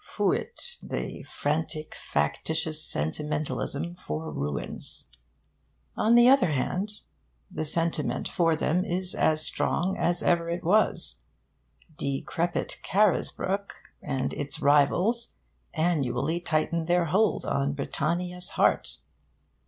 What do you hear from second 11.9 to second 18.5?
Decrepit Carisbrooke and its rivals annually tighten their hold on Britannia's